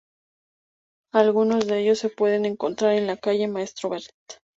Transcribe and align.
Algunos 1.13 1.67
de 1.67 1.79
ellos 1.79 1.99
se 1.99 2.09
pueden 2.09 2.45
encontrar 2.45 2.93
en 2.95 3.05
la 3.05 3.17
Calle 3.17 3.47
Maestro 3.47 3.89
Vert. 3.91 4.09